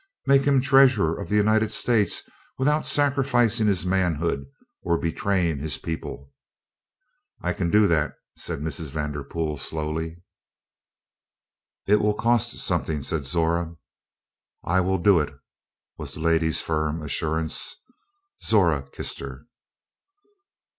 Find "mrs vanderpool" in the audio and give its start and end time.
8.61-9.57